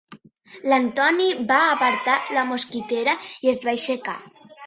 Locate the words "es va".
3.55-3.75